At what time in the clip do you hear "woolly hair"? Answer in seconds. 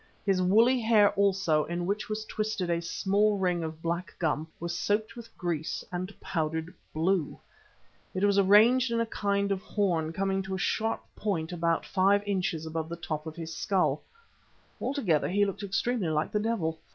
0.41-1.11